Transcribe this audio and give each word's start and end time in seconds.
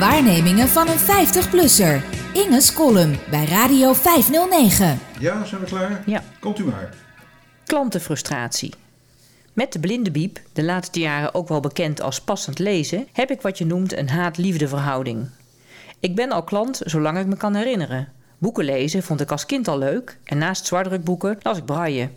Waarnemingen 0.00 0.68
van 0.68 0.88
een 0.88 0.98
50-plusser. 0.98 2.02
Inge's 2.32 2.72
column 2.72 3.18
bij 3.30 3.44
Radio 3.44 3.92
509. 3.92 4.98
Ja, 5.18 5.44
zijn 5.44 5.60
we 5.60 5.66
klaar? 5.66 6.02
Ja. 6.06 6.22
Komt 6.38 6.58
u 6.58 6.64
maar. 6.64 6.94
Klantenfrustratie. 7.66 8.74
Met 9.52 9.72
de 9.72 9.78
blinde 9.78 10.10
biep, 10.10 10.40
de 10.52 10.62
laatste 10.62 11.00
jaren 11.00 11.34
ook 11.34 11.48
wel 11.48 11.60
bekend 11.60 12.00
als 12.00 12.20
passend 12.20 12.58
lezen, 12.58 13.08
heb 13.12 13.30
ik 13.30 13.40
wat 13.40 13.58
je 13.58 13.66
noemt 13.66 13.96
een 13.96 14.08
haat-liefde 14.08 14.68
verhouding. 14.68 15.28
Ik 15.98 16.14
ben 16.14 16.30
al 16.30 16.44
klant 16.44 16.80
zolang 16.84 17.18
ik 17.18 17.26
me 17.26 17.36
kan 17.36 17.54
herinneren. 17.54 18.08
Boeken 18.38 18.64
lezen 18.64 19.02
vond 19.02 19.20
ik 19.20 19.30
als 19.30 19.46
kind 19.46 19.68
al 19.68 19.78
leuk 19.78 20.18
en 20.24 20.38
naast 20.38 20.66
zwaardrukboeken 20.66 21.38
las 21.42 21.58
ik 21.58 21.64
braille. 21.64 22.08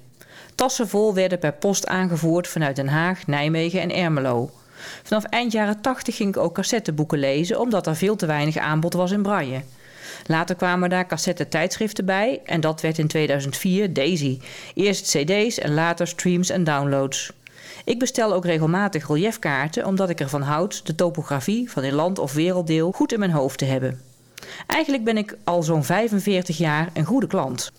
Tassen 0.56 0.88
vol 0.88 1.14
werden 1.14 1.40
per 1.40 1.54
post 1.54 1.88
aangevoerd 1.88 2.48
vanuit 2.48 2.76
Den 2.76 2.88
Haag, 2.88 3.28
Nijmegen 3.28 3.82
en 3.82 3.92
Ermelo. 3.92 4.52
Vanaf 5.04 5.24
eind 5.24 5.52
jaren 5.52 5.82
80 5.82 6.16
ging 6.16 6.30
ik 6.30 6.42
ook 6.42 6.54
cassetteboeken 6.54 7.20
lezen 7.20 7.60
omdat 7.60 7.88
er 7.88 7.96
veel 7.96 8.16
te 8.16 8.26
weinig 8.26 8.58
aanbod 8.58 8.94
was 8.94 9.12
in 9.12 9.22
braille. 9.22 9.62
Later 10.26 10.56
kwamen 10.56 10.90
daar 10.90 11.08
cassette 11.08 11.48
tijdschriften 11.48 12.06
bij 12.06 12.42
en 12.46 12.62
dat 12.62 12.82
werd 12.82 12.98
in 12.98 13.08
2004 13.08 13.94
Daisy. 13.94 14.40
Eerst 14.74 15.08
cd's 15.08 15.60
en 15.60 15.74
later 15.74 16.08
streams 16.08 16.50
en 16.50 16.64
downloads. 16.64 17.32
Ik 17.86 18.00
bestel 18.00 18.34
ook 18.34 18.46
regelmatig 18.46 19.08
reliefkaarten 19.08 19.86
omdat 19.86 20.10
ik 20.10 20.20
ervan 20.20 20.42
houd 20.42 20.86
de 20.86 20.96
topografie 20.96 21.72
van 21.72 21.84
een 21.84 21.94
land 21.94 22.20
of 22.20 22.34
werelddeel 22.34 22.92
goed 22.92 23.14
in 23.14 23.20
mijn 23.20 23.32
hoofd 23.32 23.58
te 23.58 23.66
hebben. 23.66 24.02
Eigenlijk 24.68 25.04
ben 25.04 25.18
ik 25.18 25.38
al 25.44 25.64
zo'n 25.64 25.84
45 25.84 26.58
jaar 26.58 26.90
een 26.94 27.06
goede 27.06 27.28
klant. 27.28 27.72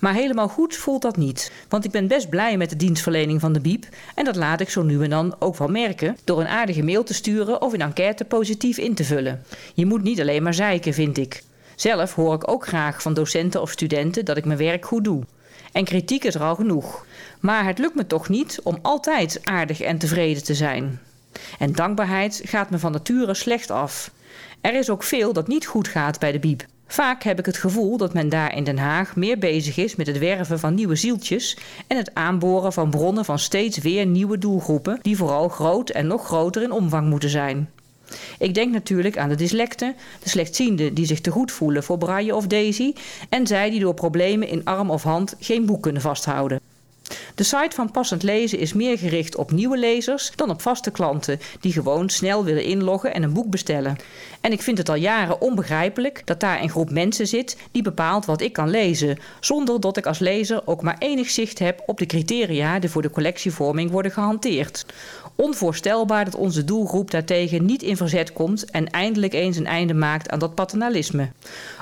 Maar 0.00 0.14
helemaal 0.14 0.48
goed 0.48 0.76
voelt 0.76 1.02
dat 1.02 1.16
niet. 1.16 1.52
Want 1.68 1.84
ik 1.84 1.90
ben 1.90 2.06
best 2.06 2.28
blij 2.28 2.56
met 2.56 2.70
de 2.70 2.76
dienstverlening 2.76 3.40
van 3.40 3.52
de 3.52 3.60
Biep. 3.60 3.86
En 4.14 4.24
dat 4.24 4.36
laat 4.36 4.60
ik 4.60 4.70
zo 4.70 4.82
nu 4.82 5.02
en 5.02 5.10
dan 5.10 5.34
ook 5.38 5.56
wel 5.56 5.68
merken 5.68 6.16
door 6.24 6.40
een 6.40 6.48
aardige 6.48 6.82
mail 6.82 7.02
te 7.02 7.14
sturen 7.14 7.62
of 7.62 7.72
een 7.72 7.80
enquête 7.80 8.24
positief 8.24 8.78
in 8.78 8.94
te 8.94 9.04
vullen. 9.04 9.44
Je 9.74 9.86
moet 9.86 10.02
niet 10.02 10.20
alleen 10.20 10.42
maar 10.42 10.54
zeiken, 10.54 10.94
vind 10.94 11.18
ik. 11.18 11.42
Zelf 11.74 12.14
hoor 12.14 12.34
ik 12.34 12.50
ook 12.50 12.66
graag 12.66 13.02
van 13.02 13.14
docenten 13.14 13.60
of 13.60 13.70
studenten 13.70 14.24
dat 14.24 14.36
ik 14.36 14.44
mijn 14.44 14.58
werk 14.58 14.84
goed 14.84 15.04
doe. 15.04 15.22
En 15.72 15.84
kritiek 15.84 16.24
is 16.24 16.34
er 16.34 16.42
al 16.42 16.54
genoeg. 16.54 17.06
Maar 17.40 17.64
het 17.64 17.78
lukt 17.78 17.94
me 17.94 18.06
toch 18.06 18.28
niet 18.28 18.60
om 18.62 18.78
altijd 18.82 19.40
aardig 19.44 19.80
en 19.80 19.98
tevreden 19.98 20.44
te 20.44 20.54
zijn. 20.54 21.00
En 21.58 21.72
dankbaarheid 21.72 22.40
gaat 22.44 22.70
me 22.70 22.78
van 22.78 22.92
nature 22.92 23.34
slecht 23.34 23.70
af. 23.70 24.10
Er 24.60 24.74
is 24.74 24.90
ook 24.90 25.02
veel 25.02 25.32
dat 25.32 25.48
niet 25.48 25.66
goed 25.66 25.88
gaat 25.88 26.18
bij 26.18 26.32
de 26.32 26.38
Biep. 26.38 26.66
Vaak 26.90 27.22
heb 27.22 27.38
ik 27.38 27.46
het 27.46 27.56
gevoel 27.56 27.96
dat 27.96 28.14
men 28.14 28.28
daar 28.28 28.56
in 28.56 28.64
Den 28.64 28.78
Haag 28.78 29.16
meer 29.16 29.38
bezig 29.38 29.76
is 29.76 29.96
met 29.96 30.06
het 30.06 30.18
werven 30.18 30.58
van 30.58 30.74
nieuwe 30.74 30.96
zieltjes 30.96 31.56
en 31.86 31.96
het 31.96 32.14
aanboren 32.14 32.72
van 32.72 32.90
bronnen 32.90 33.24
van 33.24 33.38
steeds 33.38 33.78
weer 33.78 34.06
nieuwe 34.06 34.38
doelgroepen, 34.38 34.98
die 35.02 35.16
vooral 35.16 35.48
groot 35.48 35.90
en 35.90 36.06
nog 36.06 36.26
groter 36.26 36.62
in 36.62 36.70
omvang 36.70 37.08
moeten 37.08 37.30
zijn. 37.30 37.70
Ik 38.38 38.54
denk 38.54 38.72
natuurlijk 38.72 39.18
aan 39.18 39.28
de 39.28 39.34
dyslecten, 39.34 39.94
de 40.22 40.28
slechtzienden 40.28 40.94
die 40.94 41.06
zich 41.06 41.20
te 41.20 41.30
goed 41.30 41.52
voelen 41.52 41.82
voor 41.82 41.98
Braille 41.98 42.34
of 42.34 42.46
Daisy 42.46 42.92
en 43.28 43.46
zij 43.46 43.70
die 43.70 43.80
door 43.80 43.94
problemen 43.94 44.48
in 44.48 44.64
arm 44.64 44.90
of 44.90 45.02
hand 45.02 45.36
geen 45.40 45.66
boek 45.66 45.82
kunnen 45.82 46.02
vasthouden. 46.02 46.60
De 47.34 47.42
site 47.42 47.74
van 47.74 47.90
Passend 47.90 48.22
Lezen 48.22 48.58
is 48.58 48.72
meer 48.72 48.98
gericht 48.98 49.36
op 49.36 49.50
nieuwe 49.50 49.78
lezers 49.78 50.32
dan 50.36 50.50
op 50.50 50.62
vaste 50.62 50.90
klanten 50.90 51.40
die 51.60 51.72
gewoon 51.72 52.08
snel 52.08 52.44
willen 52.44 52.64
inloggen 52.64 53.14
en 53.14 53.22
een 53.22 53.32
boek 53.32 53.50
bestellen. 53.50 53.96
En 54.40 54.52
ik 54.52 54.62
vind 54.62 54.78
het 54.78 54.88
al 54.88 54.94
jaren 54.94 55.40
onbegrijpelijk 55.40 56.22
dat 56.24 56.40
daar 56.40 56.62
een 56.62 56.70
groep 56.70 56.90
mensen 56.90 57.26
zit 57.26 57.56
die 57.70 57.82
bepaalt 57.82 58.24
wat 58.24 58.40
ik 58.40 58.52
kan 58.52 58.70
lezen, 58.70 59.18
zonder 59.40 59.80
dat 59.80 59.96
ik 59.96 60.06
als 60.06 60.18
lezer 60.18 60.66
ook 60.66 60.82
maar 60.82 60.96
enig 60.98 61.30
zicht 61.30 61.58
heb 61.58 61.82
op 61.86 61.98
de 61.98 62.06
criteria 62.06 62.78
die 62.78 62.90
voor 62.90 63.02
de 63.02 63.10
collectievorming 63.10 63.90
worden 63.90 64.12
gehanteerd. 64.12 64.86
Onvoorstelbaar 65.34 66.24
dat 66.24 66.34
onze 66.34 66.64
doelgroep 66.64 67.10
daartegen 67.10 67.64
niet 67.64 67.82
in 67.82 67.96
verzet 67.96 68.32
komt 68.32 68.70
en 68.70 68.90
eindelijk 68.90 69.32
eens 69.32 69.56
een 69.56 69.66
einde 69.66 69.94
maakt 69.94 70.30
aan 70.30 70.38
dat 70.38 70.54
paternalisme. 70.54 71.28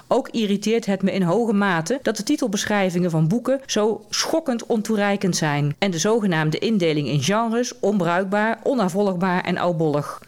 Ook 0.08 0.28
irriteert 0.28 0.86
het 0.86 1.02
me 1.02 1.12
in 1.12 1.22
hoge 1.22 1.52
mate 1.52 1.98
dat 2.02 2.16
de 2.16 2.22
titelbeschrijvingen 2.22 3.10
van 3.10 3.28
boeken 3.28 3.60
zo 3.66 4.04
schokkend 4.10 4.66
ontoereikend 4.66 5.36
zijn 5.36 5.74
en 5.78 5.91
de 5.91 5.98
zogenaamde 5.98 6.58
indeling 6.58 7.08
in 7.08 7.22
genres 7.22 7.78
onbruikbaar, 7.80 8.58
onnavolgbaar 8.62 9.44
en 9.44 9.58
oudbollig. 9.58 10.22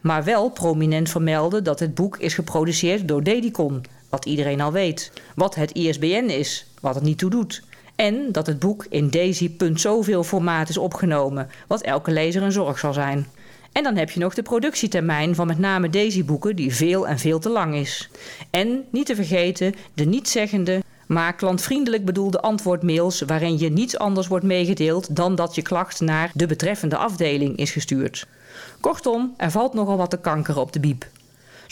Maar 0.00 0.24
wel 0.24 0.50
prominent 0.50 1.08
vermelden 1.08 1.64
dat 1.64 1.80
het 1.80 1.94
boek 1.94 2.16
is 2.16 2.34
geproduceerd 2.34 3.08
door 3.08 3.22
Dedicon, 3.22 3.84
wat 4.08 4.24
iedereen 4.24 4.60
al 4.60 4.72
weet. 4.72 5.12
Wat 5.34 5.54
het 5.54 5.72
ISBN 5.72 6.28
is, 6.28 6.66
wat 6.80 6.94
het 6.94 7.04
niet 7.04 7.18
toe 7.18 7.30
doet. 7.30 7.62
En 7.96 8.32
dat 8.32 8.46
het 8.46 8.58
boek 8.58 8.86
in 8.88 9.10
Daisy. 9.10 9.56
zoveel 9.74 10.24
formaat 10.24 10.68
is 10.68 10.78
opgenomen, 10.78 11.50
wat 11.66 11.80
elke 11.80 12.10
lezer 12.10 12.42
een 12.42 12.52
zorg 12.52 12.78
zal 12.78 12.92
zijn. 12.92 13.26
En 13.72 13.82
dan 13.82 13.96
heb 13.96 14.10
je 14.10 14.20
nog 14.20 14.34
de 14.34 14.42
productietermijn 14.42 15.34
van 15.34 15.46
met 15.46 15.58
name 15.58 15.90
deze 15.90 16.24
boeken, 16.24 16.56
die 16.56 16.74
veel 16.74 17.08
en 17.08 17.18
veel 17.18 17.38
te 17.38 17.48
lang 17.48 17.74
is. 17.74 18.10
En 18.50 18.84
niet 18.90 19.06
te 19.06 19.14
vergeten 19.14 19.74
de 19.94 20.04
niet-zeggende, 20.04 20.82
maar 21.06 21.34
klantvriendelijk 21.34 22.04
bedoelde 22.04 22.40
antwoordmails 22.40 23.20
waarin 23.20 23.58
je 23.58 23.70
niets 23.70 23.98
anders 23.98 24.26
wordt 24.26 24.44
meegedeeld 24.44 25.16
dan 25.16 25.34
dat 25.34 25.54
je 25.54 25.62
klacht 25.62 26.00
naar 26.00 26.30
de 26.34 26.46
betreffende 26.46 26.96
afdeling 26.96 27.56
is 27.56 27.70
gestuurd. 27.70 28.26
Kortom, 28.80 29.34
er 29.36 29.50
valt 29.50 29.74
nogal 29.74 29.96
wat 29.96 30.10
te 30.10 30.18
kankeren 30.18 30.60
op 30.60 30.72
de 30.72 30.80
biep. 30.80 31.06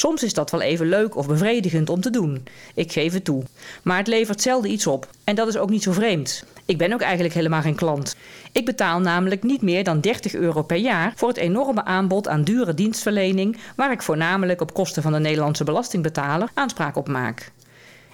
Soms 0.00 0.22
is 0.22 0.34
dat 0.34 0.50
wel 0.50 0.60
even 0.60 0.88
leuk 0.88 1.16
of 1.16 1.26
bevredigend 1.26 1.90
om 1.90 2.00
te 2.00 2.10
doen. 2.10 2.46
Ik 2.74 2.92
geef 2.92 3.12
het 3.12 3.24
toe. 3.24 3.42
Maar 3.82 3.96
het 3.98 4.06
levert 4.06 4.42
zelden 4.42 4.70
iets 4.70 4.86
op. 4.86 5.08
En 5.24 5.34
dat 5.34 5.48
is 5.48 5.56
ook 5.56 5.70
niet 5.70 5.82
zo 5.82 5.92
vreemd. 5.92 6.44
Ik 6.64 6.78
ben 6.78 6.92
ook 6.92 7.00
eigenlijk 7.00 7.34
helemaal 7.34 7.60
geen 7.60 7.74
klant. 7.74 8.16
Ik 8.52 8.64
betaal 8.64 9.00
namelijk 9.00 9.42
niet 9.42 9.62
meer 9.62 9.84
dan 9.84 10.00
30 10.00 10.34
euro 10.34 10.62
per 10.62 10.76
jaar 10.76 11.12
voor 11.16 11.28
het 11.28 11.36
enorme 11.36 11.84
aanbod 11.84 12.28
aan 12.28 12.44
dure 12.44 12.74
dienstverlening, 12.74 13.56
waar 13.76 13.92
ik 13.92 14.02
voornamelijk 14.02 14.60
op 14.60 14.74
kosten 14.74 15.02
van 15.02 15.12
de 15.12 15.18
Nederlandse 15.18 15.64
belastingbetaler 15.64 16.48
aanspraak 16.54 16.96
op 16.96 17.08
maak. 17.08 17.52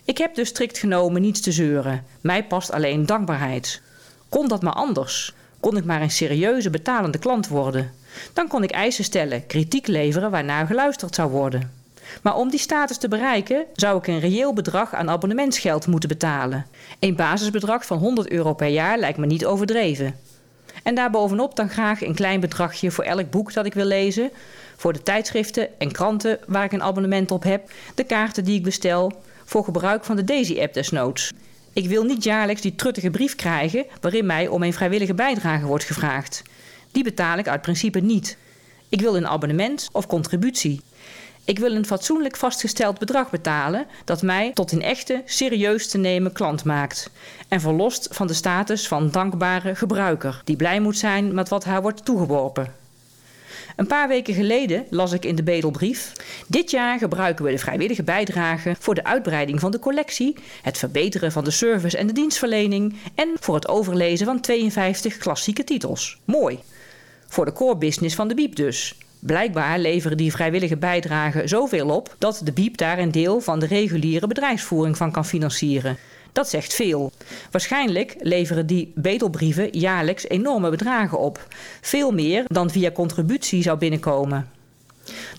Ik 0.04 0.18
heb 0.18 0.34
dus 0.34 0.48
strikt 0.48 0.78
genomen 0.78 1.22
niets 1.22 1.40
te 1.40 1.52
zeuren. 1.52 2.04
Mij 2.20 2.44
past 2.44 2.72
alleen 2.72 3.06
dankbaarheid. 3.06 3.82
Kon 4.28 4.48
dat 4.48 4.62
maar 4.62 4.72
anders? 4.72 5.34
Kon 5.60 5.76
ik 5.76 5.84
maar 5.84 6.02
een 6.02 6.10
serieuze 6.10 6.70
betalende 6.70 7.18
klant 7.18 7.48
worden? 7.48 7.92
Dan 8.32 8.48
kon 8.48 8.62
ik 8.62 8.70
eisen 8.70 9.04
stellen, 9.04 9.46
kritiek 9.46 9.86
leveren 9.86 10.30
waarnaar 10.30 10.66
geluisterd 10.66 11.14
zou 11.14 11.30
worden. 11.30 11.82
Maar 12.22 12.36
om 12.36 12.50
die 12.50 12.58
status 12.58 12.96
te 12.96 13.08
bereiken 13.08 13.64
zou 13.74 13.98
ik 13.98 14.06
een 14.06 14.20
reëel 14.20 14.52
bedrag 14.52 14.94
aan 14.94 15.10
abonnementsgeld 15.10 15.86
moeten 15.86 16.08
betalen. 16.08 16.66
Een 17.00 17.16
basisbedrag 17.16 17.86
van 17.86 17.98
100 17.98 18.30
euro 18.30 18.54
per 18.54 18.68
jaar 18.68 18.98
lijkt 18.98 19.18
me 19.18 19.26
niet 19.26 19.46
overdreven. 19.46 20.14
En 20.82 20.94
daarbovenop 20.94 21.56
dan 21.56 21.68
graag 21.68 22.02
een 22.02 22.14
klein 22.14 22.40
bedragje 22.40 22.90
voor 22.90 23.04
elk 23.04 23.30
boek 23.30 23.52
dat 23.52 23.66
ik 23.66 23.74
wil 23.74 23.84
lezen, 23.84 24.30
voor 24.76 24.92
de 24.92 25.02
tijdschriften 25.02 25.78
en 25.78 25.92
kranten 25.92 26.38
waar 26.46 26.64
ik 26.64 26.72
een 26.72 26.82
abonnement 26.82 27.30
op 27.30 27.42
heb, 27.42 27.70
de 27.94 28.04
kaarten 28.04 28.44
die 28.44 28.56
ik 28.56 28.62
bestel, 28.62 29.12
voor 29.44 29.64
gebruik 29.64 30.04
van 30.04 30.16
de 30.16 30.24
Daisy-app 30.24 30.74
desnoods. 30.74 31.32
Ik 31.72 31.88
wil 31.88 32.02
niet 32.02 32.24
jaarlijks 32.24 32.60
die 32.60 32.74
truttige 32.74 33.10
brief 33.10 33.36
krijgen 33.36 33.86
waarin 34.00 34.26
mij 34.26 34.48
om 34.48 34.62
een 34.62 34.72
vrijwillige 34.72 35.14
bijdrage 35.14 35.66
wordt 35.66 35.84
gevraagd. 35.84 36.42
Die 36.94 37.04
betaal 37.04 37.38
ik 37.38 37.48
uit 37.48 37.62
principe 37.62 38.00
niet. 38.00 38.36
Ik 38.88 39.00
wil 39.00 39.16
een 39.16 39.26
abonnement 39.26 39.88
of 39.92 40.06
contributie. 40.06 40.80
Ik 41.44 41.58
wil 41.58 41.74
een 41.74 41.86
fatsoenlijk 41.86 42.36
vastgesteld 42.36 42.98
bedrag 42.98 43.30
betalen 43.30 43.86
dat 44.04 44.22
mij 44.22 44.50
tot 44.52 44.72
een 44.72 44.82
echte, 44.82 45.22
serieus 45.24 45.88
te 45.88 45.98
nemen 45.98 46.32
klant 46.32 46.64
maakt. 46.64 47.10
En 47.48 47.60
verlost 47.60 48.08
van 48.10 48.26
de 48.26 48.34
status 48.34 48.88
van 48.88 49.10
dankbare 49.10 49.74
gebruiker, 49.74 50.42
die 50.44 50.56
blij 50.56 50.80
moet 50.80 50.98
zijn 50.98 51.34
met 51.34 51.48
wat 51.48 51.64
haar 51.64 51.82
wordt 51.82 52.04
toegeworpen. 52.04 52.74
Een 53.76 53.86
paar 53.86 54.08
weken 54.08 54.34
geleden 54.34 54.86
las 54.90 55.12
ik 55.12 55.24
in 55.24 55.36
de 55.36 55.42
Bedelbrief: 55.42 56.12
Dit 56.46 56.70
jaar 56.70 56.98
gebruiken 56.98 57.44
we 57.44 57.50
de 57.50 57.58
vrijwillige 57.58 58.02
bijdrage 58.02 58.76
voor 58.78 58.94
de 58.94 59.04
uitbreiding 59.04 59.60
van 59.60 59.70
de 59.70 59.78
collectie, 59.78 60.36
het 60.62 60.78
verbeteren 60.78 61.32
van 61.32 61.44
de 61.44 61.50
service 61.50 61.96
en 61.96 62.06
de 62.06 62.12
dienstverlening 62.12 62.96
en 63.14 63.28
voor 63.40 63.54
het 63.54 63.68
overlezen 63.68 64.26
van 64.26 64.40
52 64.40 65.16
klassieke 65.16 65.64
titels. 65.64 66.18
Mooi. 66.24 66.58
Voor 67.34 67.44
de 67.44 67.52
core 67.52 67.76
business 67.76 68.14
van 68.14 68.28
de 68.28 68.34
Biep 68.34 68.56
dus. 68.56 68.98
Blijkbaar 69.18 69.78
leveren 69.78 70.16
die 70.16 70.32
vrijwillige 70.32 70.76
bijdragen 70.76 71.48
zoveel 71.48 71.88
op 71.88 72.16
dat 72.18 72.40
de 72.44 72.52
Biep 72.52 72.76
daar 72.76 72.98
een 72.98 73.12
deel 73.12 73.40
van 73.40 73.58
de 73.58 73.66
reguliere 73.66 74.26
bedrijfsvoering 74.26 74.96
van 74.96 75.10
kan 75.10 75.24
financieren. 75.24 75.96
Dat 76.32 76.48
zegt 76.48 76.74
veel. 76.74 77.12
Waarschijnlijk 77.50 78.14
leveren 78.18 78.66
die 78.66 78.92
bedelbrieven 78.94 79.78
jaarlijks 79.78 80.28
enorme 80.28 80.70
bedragen 80.70 81.18
op. 81.18 81.46
Veel 81.80 82.10
meer 82.10 82.44
dan 82.46 82.70
via 82.70 82.90
contributie 82.90 83.62
zou 83.62 83.78
binnenkomen. 83.78 84.48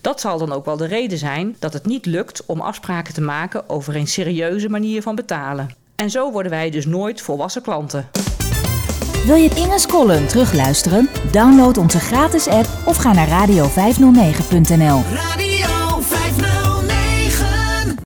Dat 0.00 0.20
zal 0.20 0.38
dan 0.38 0.52
ook 0.52 0.64
wel 0.64 0.76
de 0.76 0.86
reden 0.86 1.18
zijn 1.18 1.56
dat 1.58 1.72
het 1.72 1.86
niet 1.86 2.06
lukt 2.06 2.46
om 2.46 2.60
afspraken 2.60 3.14
te 3.14 3.20
maken 3.20 3.68
over 3.68 3.96
een 3.96 4.08
serieuze 4.08 4.68
manier 4.68 5.02
van 5.02 5.14
betalen. 5.14 5.70
En 5.94 6.10
zo 6.10 6.32
worden 6.32 6.50
wij 6.50 6.70
dus 6.70 6.86
nooit 6.86 7.20
volwassen 7.20 7.62
klanten. 7.62 8.08
Wil 9.26 9.36
je 9.36 9.50
Inge's 9.54 9.86
column 9.86 10.26
terugluisteren? 10.26 11.08
Download 11.30 11.76
onze 11.78 11.98
gratis 12.00 12.48
app 12.48 12.68
of 12.84 12.96
ga 12.96 13.12
naar 13.12 13.48
radio509.nl. 13.48 15.45